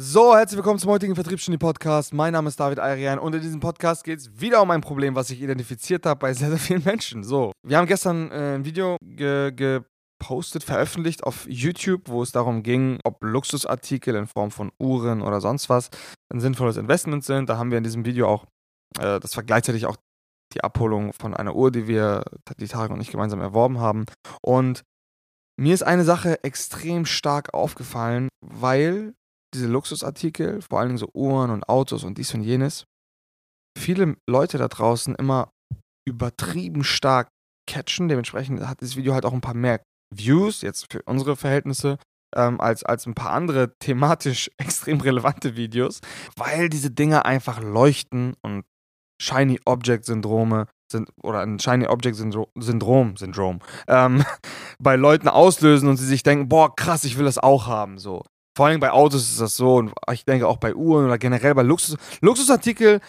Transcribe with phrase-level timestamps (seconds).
[0.00, 2.14] So, herzlich willkommen zum heutigen Vertriebsgenie Podcast.
[2.14, 5.14] Mein Name ist David Ayrian und in diesem Podcast geht es wieder um ein Problem,
[5.14, 7.22] was ich identifiziert habe bei sehr, sehr vielen Menschen.
[7.22, 13.00] So, wir haben gestern äh, ein Video gepostet, veröffentlicht auf YouTube, wo es darum ging,
[13.04, 15.90] ob Luxusartikel in Form von Uhren oder sonst was
[16.32, 17.50] ein sinnvolles Investment sind.
[17.50, 18.46] Da haben wir in diesem Video auch,
[18.98, 19.98] äh, das war gleichzeitig auch
[20.54, 22.24] die Abholung von einer Uhr, die wir,
[22.56, 24.06] die Tarek und ich gemeinsam erworben haben.
[24.40, 24.84] Und
[25.60, 29.12] mir ist eine Sache extrem stark aufgefallen, weil
[29.54, 32.84] diese Luxusartikel, vor allem so Uhren und Autos und dies und jenes,
[33.78, 35.50] viele Leute da draußen immer
[36.08, 37.28] übertrieben stark
[37.68, 38.08] catchen.
[38.08, 39.80] Dementsprechend hat das Video halt auch ein paar mehr
[40.14, 41.98] Views, jetzt für unsere Verhältnisse,
[42.34, 46.00] ähm, als, als ein paar andere thematisch extrem relevante Videos,
[46.36, 48.64] weil diese Dinge einfach leuchten und
[49.20, 54.24] Shiny Object Syndrome sind oder ein Shiny Object Syndrom, Syndrom, Syndrom ähm,
[54.78, 57.98] bei Leuten auslösen und sie sich denken, boah, krass, ich will das auch haben.
[57.98, 58.24] So.
[58.56, 61.54] Vor allem bei Autos ist das so und ich denke auch bei Uhren oder generell
[61.54, 61.96] bei Luxus.
[62.20, 63.00] Luxusartikel,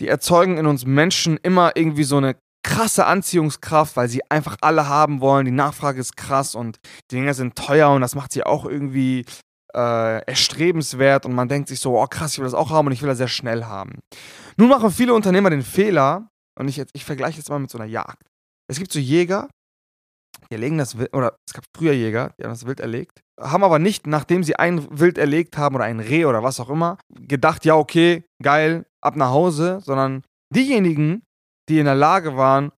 [0.00, 4.88] die erzeugen in uns Menschen immer irgendwie so eine krasse Anziehungskraft, weil sie einfach alle
[4.88, 5.46] haben wollen.
[5.46, 6.78] Die Nachfrage ist krass und
[7.10, 9.24] die Dinger sind teuer und das macht sie auch irgendwie
[9.74, 12.92] äh, erstrebenswert und man denkt sich so, oh krass, ich will das auch haben und
[12.92, 14.00] ich will das sehr schnell haben.
[14.56, 17.86] Nun machen viele Unternehmer den Fehler, und ich, ich vergleiche jetzt mal mit so einer
[17.86, 18.22] Jagd.
[18.68, 19.48] Es gibt so Jäger,
[20.50, 23.64] die erlegen das Wild, oder es gab früher Jäger, die haben das Wild erlegt, haben
[23.64, 26.98] aber nicht, nachdem sie ein Wild erlegt haben oder ein Reh oder was auch immer,
[27.14, 30.22] gedacht, ja, okay, geil, ab nach Hause, sondern
[30.54, 31.22] diejenigen,
[31.68, 32.72] die in der Lage waren,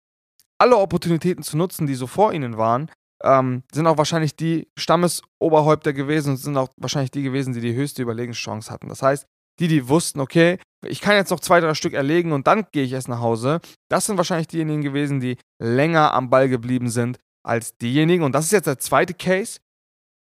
[0.59, 2.89] alle Opportunitäten zu nutzen, die so vor ihnen waren,
[3.23, 7.75] ähm, sind auch wahrscheinlich die Stammesoberhäupter gewesen und sind auch wahrscheinlich die gewesen, die die
[7.75, 8.89] höchste Überlegenschance hatten.
[8.89, 9.25] Das heißt,
[9.59, 12.83] die, die wussten, okay, ich kann jetzt noch zwei, drei Stück erlegen und dann gehe
[12.83, 17.17] ich erst nach Hause, das sind wahrscheinlich diejenigen gewesen, die länger am Ball geblieben sind
[17.45, 18.23] als diejenigen.
[18.23, 19.59] Und das ist jetzt der zweite Case.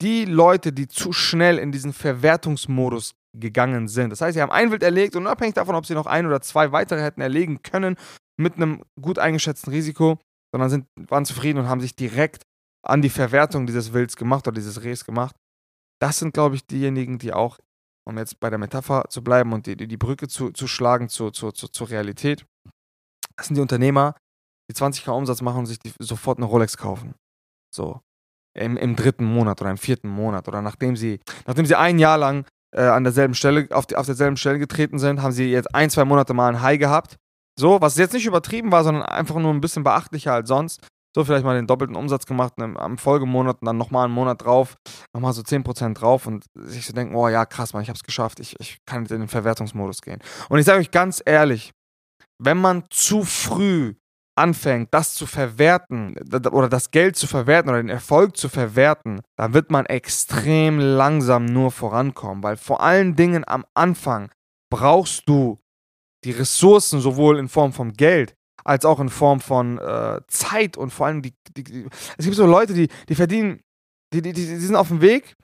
[0.00, 4.10] Die Leute, die zu schnell in diesen Verwertungsmodus gegangen sind.
[4.10, 6.40] Das heißt, sie haben ein Wild erlegt und unabhängig davon, ob sie noch ein oder
[6.42, 7.96] zwei weitere hätten erlegen können,
[8.38, 10.18] mit einem gut eingeschätzten Risiko,
[10.52, 12.42] sondern sind, waren zufrieden und haben sich direkt
[12.84, 15.36] an die Verwertung dieses Wilds gemacht oder dieses Rehs gemacht.
[16.00, 17.58] Das sind, glaube ich, diejenigen, die auch,
[18.06, 21.32] um jetzt bei der Metapher zu bleiben und die, die Brücke zu, zu schlagen zur,
[21.32, 22.44] zur, zur, zur Realität,
[23.36, 24.16] das sind die Unternehmer,
[24.72, 27.14] die 20k Umsatz machen und sich die, sofort eine Rolex kaufen.
[27.74, 28.00] So.
[28.54, 32.18] Im, Im dritten Monat oder im vierten Monat oder nachdem sie, nachdem sie ein Jahr
[32.18, 32.44] lang
[32.74, 35.88] äh, an derselben Stelle, auf, die, auf derselben Stelle getreten sind, haben sie jetzt ein,
[35.88, 37.16] zwei Monate mal ein High gehabt.
[37.58, 40.80] So, was jetzt nicht übertrieben war, sondern einfach nur ein bisschen beachtlicher als sonst.
[41.14, 44.42] So, vielleicht mal den doppelten Umsatz gemacht im, am Folgemonat und dann nochmal einen Monat
[44.42, 44.76] drauf,
[45.12, 48.40] nochmal so 10% drauf und sich so denken, oh ja, krass, man, ich hab's geschafft,
[48.40, 50.20] ich, ich kann jetzt in den Verwertungsmodus gehen.
[50.48, 51.72] Und ich sage euch ganz ehrlich,
[52.38, 53.94] wenn man zu früh
[54.34, 56.16] anfängt, das zu verwerten
[56.50, 61.44] oder das Geld zu verwerten oder den Erfolg zu verwerten, dann wird man extrem langsam
[61.44, 64.30] nur vorankommen, weil vor allen Dingen am Anfang
[64.70, 65.58] brauchst du
[66.24, 68.34] die Ressourcen sowohl in Form von Geld
[68.64, 72.36] als auch in Form von äh, Zeit und vor allem die, die, die, es gibt
[72.36, 73.60] so Leute, die, die verdienen,
[74.14, 75.34] die, die, die sind auf dem Weg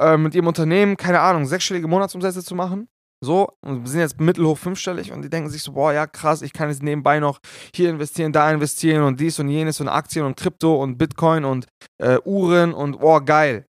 [0.00, 2.88] äh, mit ihrem Unternehmen, keine Ahnung, sechsstellige Monatsumsätze zu machen
[3.22, 6.52] so, und sind jetzt mittelhoch fünfstellig und die denken sich so, boah, ja krass, ich
[6.52, 7.40] kann jetzt nebenbei noch
[7.74, 11.66] hier investieren, da investieren und dies und jenes und Aktien und Krypto und Bitcoin und
[11.98, 13.66] äh, Uhren und boah, geil.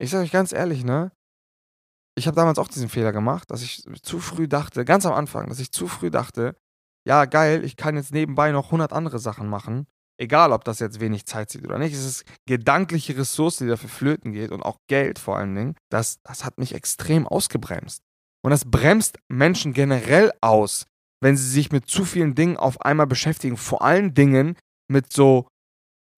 [0.00, 1.12] Ich sage euch ganz ehrlich, ne?
[2.16, 5.48] Ich habe damals auch diesen Fehler gemacht, dass ich zu früh dachte, ganz am Anfang,
[5.48, 6.56] dass ich zu früh dachte,
[7.04, 9.86] ja geil, ich kann jetzt nebenbei noch 100 andere Sachen machen.
[10.16, 13.88] Egal, ob das jetzt wenig Zeit zieht oder nicht, es ist gedankliche Ressource, die dafür
[13.88, 15.74] flöten geht und auch Geld vor allen Dingen.
[15.90, 18.04] Das, das hat mich extrem ausgebremst.
[18.44, 20.86] Und das bremst Menschen generell aus,
[21.22, 23.56] wenn sie sich mit zu vielen Dingen auf einmal beschäftigen.
[23.56, 24.56] Vor allen Dingen
[24.86, 25.48] mit so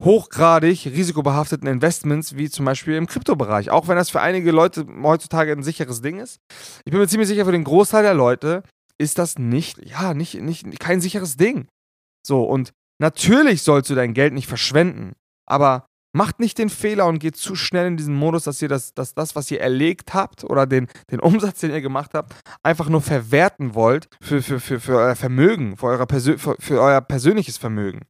[0.03, 3.71] hochgradig risikobehafteten Investments, wie zum Beispiel im Kryptobereich.
[3.71, 6.39] Auch wenn das für einige Leute heutzutage ein sicheres Ding ist.
[6.85, 8.65] Ich bin mir ziemlich sicher, für den Großteil der Leute
[8.99, 11.69] ist das nicht, ja, nicht, nicht, kein sicheres Ding.
[12.27, 15.13] So, und natürlich sollst du dein Geld nicht verschwenden.
[15.49, 15.87] Aber
[16.17, 19.13] Macht nicht den Fehler und geht zu schnell in diesen Modus, dass ihr das, dass
[19.13, 23.03] das was ihr erlegt habt oder den, den Umsatz, den ihr gemacht habt, einfach nur
[23.03, 27.59] verwerten wollt für, für, für, für euer Vermögen, für, euer Persö für, für euer persönliches
[27.59, 28.07] Vermögen.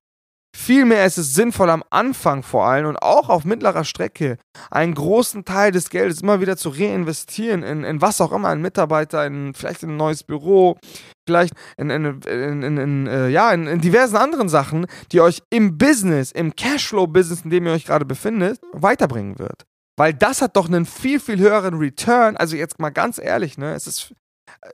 [0.56, 4.38] Vielmehr ist es sinnvoll, am Anfang vor allem und auch auf mittlerer Strecke
[4.70, 8.62] einen großen Teil des Geldes immer wieder zu reinvestieren in, in was auch immer, in
[8.62, 10.78] Mitarbeiter, in vielleicht in ein neues Büro,
[11.26, 16.32] vielleicht in, in, in, in äh, ja, in, diversen anderen Sachen, die euch im Business,
[16.32, 19.64] im Cashflow-Business, in dem ihr euch gerade befindet, weiterbringen wird.
[19.98, 22.36] Weil das hat doch einen viel, viel höheren Return.
[22.36, 24.12] Also jetzt mal ganz ehrlich, ne, es ist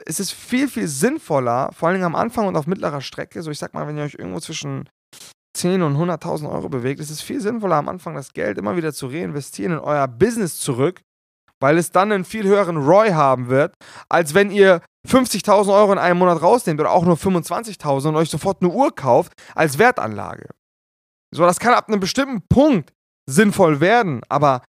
[0.06, 3.42] es ist viel, viel sinnvoller, vor allem am Anfang und auf mittlerer Strecke.
[3.42, 4.88] So, ich sag mal, wenn ihr euch irgendwo zwischen
[5.54, 8.92] 10 und 100.000 Euro bewegt, ist es viel sinnvoller am Anfang das Geld immer wieder
[8.92, 11.00] zu reinvestieren in euer Business zurück,
[11.60, 13.74] weil es dann einen viel höheren ROI haben wird,
[14.08, 18.30] als wenn ihr 50.000 Euro in einem Monat rausnehmt oder auch nur 25.000 und euch
[18.30, 20.48] sofort eine Uhr kauft als Wertanlage.
[21.34, 22.92] So, das kann ab einem bestimmten Punkt
[23.28, 24.62] sinnvoll werden, aber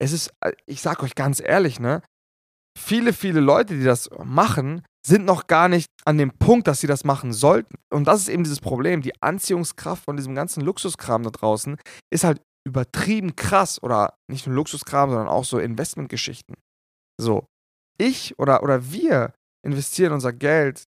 [0.00, 2.02] es ist, äh, ich sag euch ganz ehrlich, ne,
[2.78, 6.86] viele, viele Leute, die das machen, sind noch gar nicht an dem Punkt, dass sie
[6.86, 7.76] das machen sollten.
[7.90, 9.00] Und das ist eben dieses Problem.
[9.00, 11.76] Die Anziehungskraft von diesem ganzen Luxuskram da draußen
[12.10, 13.82] ist halt übertrieben krass.
[13.82, 16.56] Oder nicht nur Luxuskram, sondern auch so Investmentgeschichten.
[17.20, 17.46] So,
[17.98, 19.32] ich oder, oder wir
[19.62, 20.84] investieren unser Geld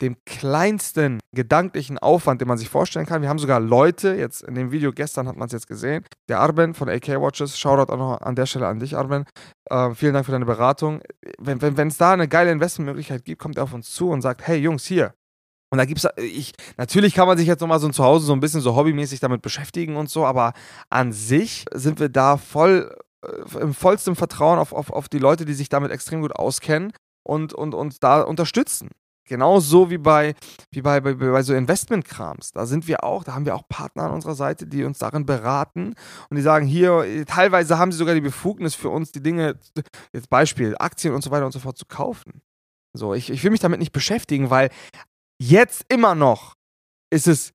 [0.00, 3.22] dem kleinsten gedanklichen Aufwand, den man sich vorstellen kann.
[3.22, 6.40] Wir haben sogar Leute, jetzt in dem Video gestern hat man es jetzt gesehen, der
[6.40, 9.24] Arben von AK Watches, Shoutout auch noch an der Stelle an dich, Arben.
[9.70, 11.00] Äh, vielen Dank für deine Beratung.
[11.38, 14.58] Wenn es da eine geile Investmentmöglichkeit gibt, kommt er auf uns zu und sagt, hey
[14.58, 15.14] Jungs, hier.
[15.70, 18.32] Und da gibt es, ich, natürlich kann man sich jetzt nochmal so zu Hause so
[18.32, 20.52] ein bisschen so hobbymäßig damit beschäftigen und so, aber
[20.88, 25.44] an sich sind wir da voll äh, im vollsten Vertrauen auf, auf, auf die Leute,
[25.44, 26.92] die sich damit extrem gut auskennen
[27.24, 28.90] und, und, und da unterstützen.
[29.26, 30.34] Genauso wie bei,
[30.70, 32.52] wie bei, bei, bei so Investmentkrams.
[32.52, 35.24] Da sind wir auch, da haben wir auch Partner an unserer Seite, die uns darin
[35.24, 35.94] beraten
[36.28, 39.58] und die sagen, hier, teilweise haben sie sogar die Befugnis für uns, die Dinge,
[40.12, 42.42] jetzt Beispiel, Aktien und so weiter und so fort zu kaufen.
[42.92, 44.68] So, ich, ich will mich damit nicht beschäftigen, weil
[45.40, 46.54] jetzt immer noch
[47.10, 47.54] ist es,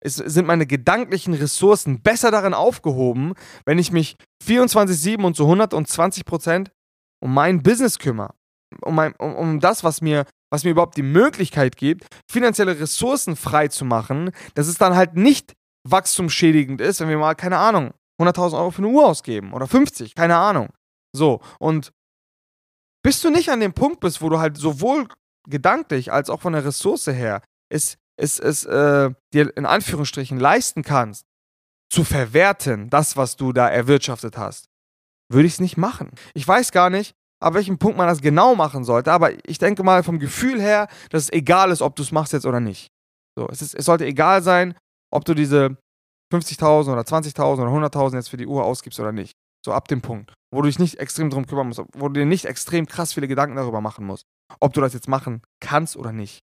[0.00, 6.24] es sind meine gedanklichen Ressourcen besser darin aufgehoben, wenn ich mich 24-7 und zu 120
[6.26, 6.72] Prozent
[7.20, 8.34] um mein Business kümmere.
[8.82, 13.36] Um, mein, um, um das, was mir was mir überhaupt die Möglichkeit gibt, finanzielle Ressourcen
[13.36, 15.54] frei zu machen, dass es dann halt nicht
[15.88, 20.14] wachstumsschädigend ist, wenn wir mal, keine Ahnung, 100.000 Euro für eine Uhr ausgeben oder 50,
[20.14, 20.70] keine Ahnung.
[21.12, 21.92] So, und
[23.02, 25.08] bis du nicht an dem Punkt bist, wo du halt sowohl
[25.48, 30.82] gedanklich als auch von der Ressource her es, es, es äh, dir in Anführungsstrichen leisten
[30.82, 31.24] kannst,
[31.90, 34.66] zu verwerten, das, was du da erwirtschaftet hast,
[35.28, 36.10] würde ich es nicht machen.
[36.34, 39.12] Ich weiß gar nicht, ab welchem Punkt man das genau machen sollte.
[39.12, 42.32] Aber ich denke mal vom Gefühl her, dass es egal ist, ob du es machst
[42.32, 42.88] jetzt oder nicht.
[43.38, 44.74] So, es, ist, es sollte egal sein,
[45.12, 45.76] ob du diese
[46.32, 49.32] 50.000 oder 20.000 oder 100.000 jetzt für die Uhr ausgibst oder nicht.
[49.64, 52.26] So ab dem Punkt, wo du dich nicht extrem drum kümmern musst, wo du dir
[52.26, 54.24] nicht extrem krass viele Gedanken darüber machen musst,
[54.58, 56.40] ob du das jetzt machen kannst oder nicht.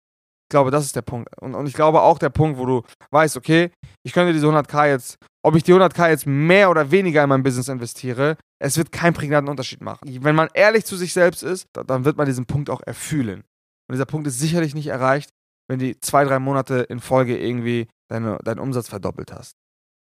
[0.47, 1.29] Ich glaube, das ist der Punkt.
[1.41, 3.71] Und, und ich glaube auch der Punkt, wo du weißt, okay,
[4.05, 7.44] ich könnte diese 100k jetzt, ob ich die 100k jetzt mehr oder weniger in mein
[7.44, 10.24] Business investiere, es wird keinen prägnanten Unterschied machen.
[10.24, 13.42] Wenn man ehrlich zu sich selbst ist, dann wird man diesen Punkt auch erfühlen.
[13.88, 15.30] Und dieser Punkt ist sicherlich nicht erreicht,
[15.69, 19.54] wenn du zwei, drei Monate in Folge irgendwie deine, deinen Umsatz verdoppelt hast.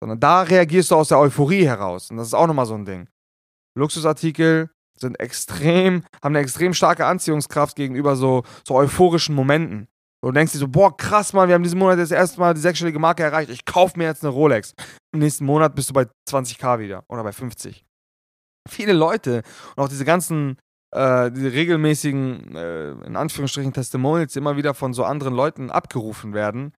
[0.01, 2.11] Sondern da reagierst du aus der Euphorie heraus.
[2.11, 3.09] Und das ist auch nochmal so ein Ding.
[3.77, 9.89] Luxusartikel sind extrem, haben eine extrem starke Anziehungskraft gegenüber so, so euphorischen Momenten.
[10.21, 12.55] Und du denkst dir so, boah, krass, Mann, wir haben diesen Monat das erste Mal
[12.55, 13.51] die sechsstellige Marke erreicht.
[13.51, 14.75] Ich kaufe mir jetzt eine Rolex.
[15.13, 17.85] Im nächsten Monat bist du bei 20k wieder oder bei 50
[18.69, 19.43] viele Leute
[19.77, 20.59] und auch diese ganzen,
[20.95, 26.35] äh, diese regelmäßigen, äh, in Anführungsstrichen, Testimonials, die immer wieder von so anderen Leuten abgerufen
[26.35, 26.73] werden.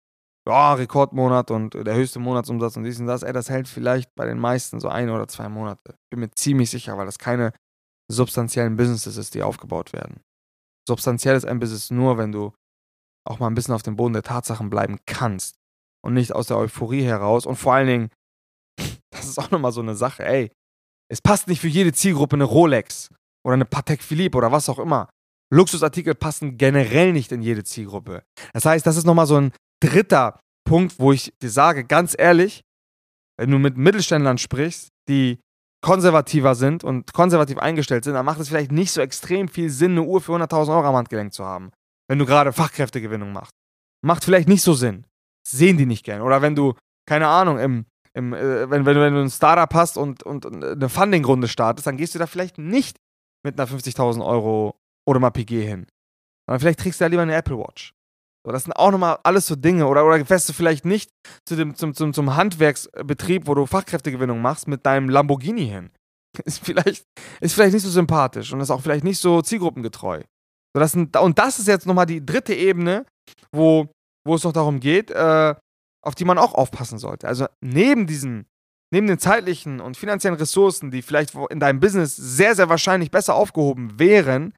[0.46, 3.22] Ja, Rekordmonat und der höchste Monatsumsatz und dies und das.
[3.22, 5.94] Ey, das hält vielleicht bei den meisten so ein oder zwei Monate.
[6.10, 7.52] Bin mir ziemlich sicher, weil das keine
[8.12, 10.20] substanziellen Businesses ist, die aufgebaut werden.
[10.86, 12.52] Substanziell ist ein Business nur, wenn du
[13.26, 15.56] auch mal ein bisschen auf dem Boden der Tatsachen bleiben kannst
[16.04, 17.46] und nicht aus der Euphorie heraus.
[17.46, 18.10] Und vor allen Dingen,
[19.10, 20.52] das ist auch nochmal so eine Sache, ey,
[21.14, 23.08] es passt nicht für jede Zielgruppe eine Rolex
[23.46, 25.08] oder eine Patek Philippe oder was auch immer.
[25.52, 28.24] Luxusartikel passen generell nicht in jede Zielgruppe.
[28.52, 32.62] Das heißt, das ist nochmal so ein dritter Punkt, wo ich dir sage, ganz ehrlich,
[33.38, 35.38] wenn du mit Mittelständlern sprichst, die
[35.84, 39.92] konservativer sind und konservativ eingestellt sind, dann macht es vielleicht nicht so extrem viel Sinn,
[39.92, 41.70] eine Uhr für 100.000 Euro am Handgelenk zu haben,
[42.08, 43.52] wenn du gerade Fachkräftegewinnung machst.
[44.04, 45.06] Macht vielleicht nicht so Sinn.
[45.46, 46.22] sehen die nicht gern.
[46.22, 46.74] Oder wenn du,
[47.06, 50.88] keine Ahnung, im im, äh, wenn, wenn, wenn du ein Startup hast und, und eine
[50.88, 52.98] Funding-Runde startest, dann gehst du da vielleicht nicht
[53.44, 55.86] mit einer 50.000 Euro oder mal PG hin.
[56.46, 57.94] Sondern vielleicht trägst du da lieber eine Apple Watch.
[58.46, 59.86] So, das sind auch nochmal alles so Dinge.
[59.86, 61.10] Oder, oder fährst du vielleicht nicht
[61.46, 65.90] zu dem, zum, zum, zum Handwerksbetrieb, wo du Fachkräftegewinnung machst, mit deinem Lamborghini hin.
[66.44, 67.04] Ist vielleicht,
[67.40, 70.20] ist vielleicht nicht so sympathisch und ist auch vielleicht nicht so zielgruppengetreu.
[70.74, 73.06] So, das sind, und das ist jetzt nochmal die dritte Ebene,
[73.52, 73.86] wo,
[74.26, 75.54] wo es noch darum geht, äh,
[76.04, 77.26] auf die man auch aufpassen sollte.
[77.26, 78.46] Also neben diesen,
[78.92, 83.34] neben den zeitlichen und finanziellen Ressourcen, die vielleicht in deinem Business sehr, sehr wahrscheinlich besser
[83.34, 84.54] aufgehoben wären,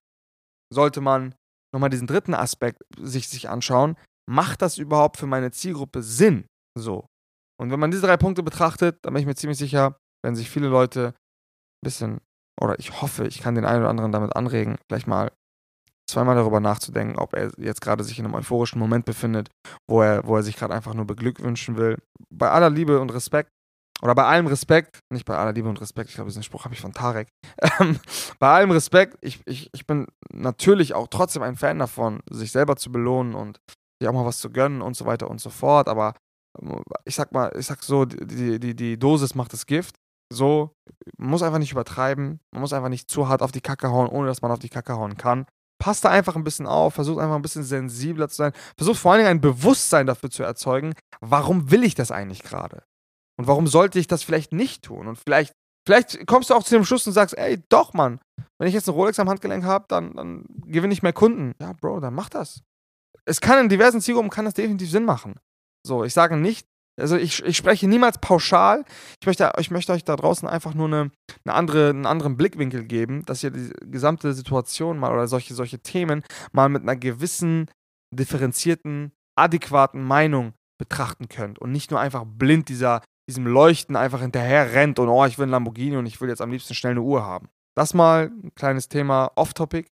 [0.72, 1.34] sollte man
[1.72, 3.96] nochmal diesen dritten Aspekt sich, sich anschauen.
[4.28, 6.46] Macht das überhaupt für meine Zielgruppe Sinn?
[6.76, 7.06] So.
[7.60, 10.50] Und wenn man diese drei Punkte betrachtet, dann bin ich mir ziemlich sicher, wenn sich
[10.50, 12.20] viele Leute ein bisschen,
[12.60, 15.32] oder ich hoffe, ich kann den einen oder anderen damit anregen, gleich mal
[16.08, 19.50] zweimal darüber nachzudenken, ob er jetzt gerade sich in einem euphorischen Moment befindet,
[19.88, 21.98] wo er, wo er sich gerade einfach nur beglückwünschen will.
[22.30, 23.50] Bei aller Liebe und Respekt,
[24.02, 26.74] oder bei allem Respekt, nicht bei aller Liebe und Respekt, ich glaube, diesen Spruch habe
[26.74, 27.28] ich von Tarek.
[27.80, 27.98] Ähm,
[28.38, 32.76] bei allem Respekt, ich, ich, ich bin natürlich auch trotzdem ein Fan davon, sich selber
[32.76, 33.58] zu belohnen und
[34.00, 35.88] sich auch mal was zu gönnen und so weiter und so fort.
[35.88, 36.14] Aber
[36.60, 39.96] ähm, ich sag mal, ich sag so, die, die, die Dosis macht das Gift.
[40.32, 40.72] So,
[41.18, 44.08] man muss einfach nicht übertreiben, man muss einfach nicht zu hart auf die Kacke hauen,
[44.08, 45.46] ohne dass man auf die Kacke hauen kann.
[45.78, 49.12] Passt da einfach ein bisschen auf, versucht einfach ein bisschen sensibler zu sein, versucht vor
[49.12, 52.82] allen Dingen ein Bewusstsein dafür zu erzeugen, warum will ich das eigentlich gerade?
[53.38, 55.06] Und warum sollte ich das vielleicht nicht tun?
[55.06, 55.52] Und vielleicht,
[55.86, 58.20] vielleicht kommst du auch zu dem Schluss und sagst, ey, doch, Mann,
[58.58, 61.54] wenn ich jetzt eine Rolex am Handgelenk habe, dann, dann gewinne ich mehr Kunden.
[61.60, 62.62] Ja, Bro, dann mach das.
[63.26, 65.34] Es kann in diversen Zielgruppen kann das definitiv Sinn machen.
[65.86, 66.66] So, ich sage nicht,
[66.98, 68.84] also ich, ich spreche niemals pauschal.
[69.20, 71.10] Ich möchte, ich möchte euch da draußen einfach nur eine,
[71.44, 75.78] eine andere, einen anderen Blickwinkel geben, dass ihr die gesamte Situation mal oder solche, solche
[75.78, 76.22] Themen
[76.52, 77.70] mal mit einer gewissen,
[78.14, 84.72] differenzierten, adäquaten Meinung betrachten könnt und nicht nur einfach blind dieser, diesem Leuchten einfach hinterher
[84.72, 87.02] rennt und oh, ich will ein Lamborghini und ich will jetzt am liebsten schnell eine
[87.02, 87.48] Uhr haben.
[87.76, 89.88] Das mal ein kleines Thema off-topic.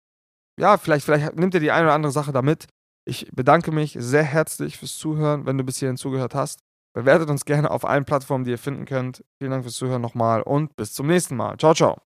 [0.60, 2.68] Ja, vielleicht, vielleicht nimmt ihr die eine oder andere Sache damit.
[3.08, 6.60] Ich bedanke mich sehr herzlich fürs Zuhören, wenn du bis hierhin zugehört hast.
[6.94, 9.24] Bewertet uns gerne auf allen Plattformen, die ihr finden könnt.
[9.38, 11.58] Vielen Dank fürs Zuhören nochmal und bis zum nächsten Mal.
[11.58, 12.09] Ciao, ciao.